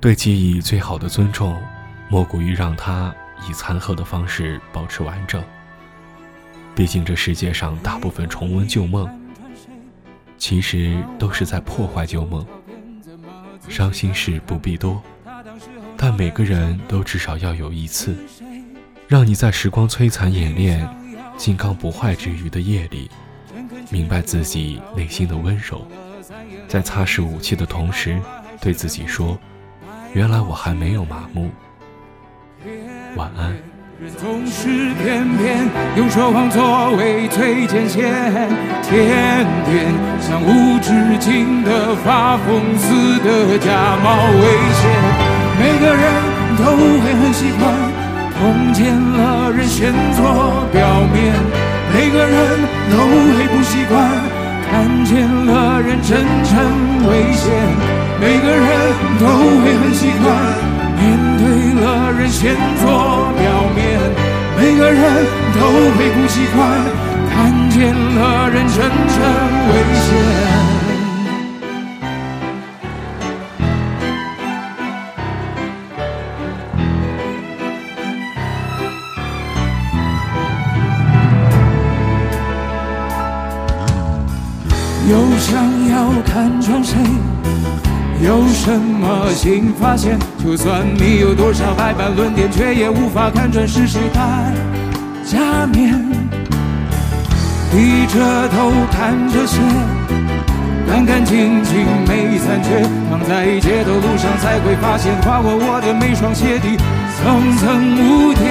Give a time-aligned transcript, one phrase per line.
[0.00, 1.60] 对记忆最好的尊重，
[2.08, 3.12] 莫过于让它
[3.48, 5.42] 以残荷的方式保持完整。
[6.76, 9.08] 毕竟这世界上大部分重温旧梦，
[10.36, 12.46] 其实都是在破坏旧梦。
[13.68, 15.02] 伤心事不必多，
[15.96, 18.16] 但每个人都至少要有一次，
[19.08, 20.88] 让你在时光摧残演练、
[21.36, 23.10] 金刚不坏之余的夜里，
[23.90, 25.84] 明白自己内心的温柔，
[26.68, 28.18] 在擦拭武器的同时，
[28.60, 29.36] 对自己说
[30.12, 31.50] ：“原来我还没有麻木。”
[33.16, 33.54] 晚安。
[34.00, 38.04] 人总是偏偏用说谎作为最前线，
[38.80, 44.44] 天天像无止境的发疯似的假冒危
[44.78, 44.86] 险。
[45.58, 46.04] 每个人
[46.56, 46.64] 都
[47.02, 47.74] 会很习惯
[48.38, 51.34] 碰见了人先做表面，
[51.92, 52.60] 每个人
[52.92, 53.98] 都会不习惯
[54.70, 56.52] 看见了人真诚
[57.08, 57.50] 危险，
[58.20, 58.68] 每个人
[59.18, 59.26] 都
[59.60, 60.26] 会很习惯。
[61.00, 61.06] 面
[61.38, 61.42] 对
[61.80, 63.98] 了人先做表面，
[64.58, 65.02] 每个人
[65.54, 65.60] 都
[65.96, 66.58] 会不习惯
[67.30, 69.16] 看见了人真诚
[69.70, 70.47] 危险。
[85.08, 86.94] 又想要看穿谁？
[88.20, 90.18] 有什么新发现？
[90.44, 94.20] 就算你有多少百般论点，却也无法看穿是谁戴
[95.24, 95.38] 假
[95.72, 95.94] 面。
[97.70, 99.58] 低着头看着谁，
[100.86, 102.82] 干干净净没残缺。
[103.08, 106.76] 躺在街头路上才会发现，跨过我的每双鞋底
[107.16, 107.64] 层层
[107.96, 108.47] 污点。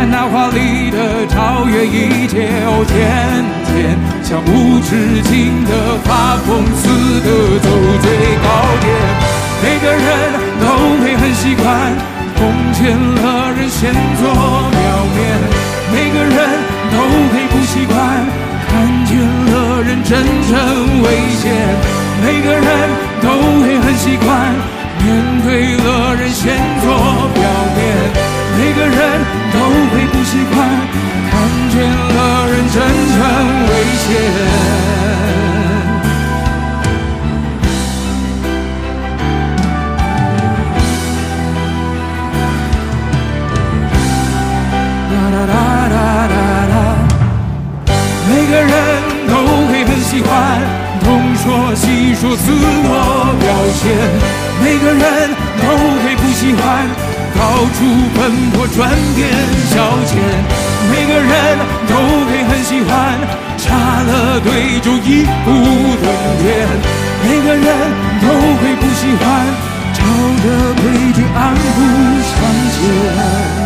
[0.00, 4.00] 看那华丽的超越一切，哦天天。
[4.24, 6.88] 像无止境的发疯似
[7.20, 7.28] 的
[7.60, 7.68] 走
[8.00, 8.08] 最
[8.40, 8.48] 高
[8.80, 8.88] 点，
[9.60, 10.00] 每个人
[10.56, 10.64] 都
[11.04, 11.68] 会很习惯
[12.32, 14.24] 碰见了人先做
[14.72, 14.80] 表
[15.12, 15.36] 面，
[15.92, 16.48] 每个人
[16.88, 16.96] 都
[17.28, 18.00] 会不习惯
[18.72, 20.56] 看见了人真正
[21.04, 21.12] 危
[21.44, 21.52] 险，
[22.24, 22.88] 每个人
[23.20, 23.28] 都
[23.60, 24.48] 会很习惯
[25.04, 25.12] 面
[25.44, 26.88] 对了人先做
[27.36, 27.44] 表
[27.76, 27.79] 面，
[30.24, 30.56] 习惯。
[31.30, 31.32] 看
[31.70, 33.18] 见了人真正
[33.68, 33.70] 危
[34.00, 34.08] 险，
[45.10, 45.54] 哒哒哒
[45.88, 45.96] 哒
[46.28, 46.34] 哒
[46.70, 46.74] 哒。
[48.28, 48.72] 每个人
[49.28, 49.32] 都
[49.68, 50.28] 会很喜欢
[51.04, 51.44] 东说
[51.76, 52.88] 西说自我
[53.40, 53.44] 表
[53.78, 53.80] 现，
[54.62, 55.06] 每个人
[55.62, 55.64] 都
[56.40, 56.88] 喜欢
[57.36, 57.40] 到
[57.76, 57.84] 处
[58.16, 59.28] 奔波赚点
[59.68, 60.16] 小钱。
[60.90, 62.88] 每个人都会很喜欢
[63.58, 65.52] 插了队就一步
[66.00, 66.08] 登
[66.40, 66.66] 天，
[67.28, 67.66] 每个人
[68.22, 69.22] 都会不喜欢
[69.92, 70.02] 朝
[70.42, 71.60] 着规矩按步
[72.24, 72.32] 向
[72.72, 73.59] 前。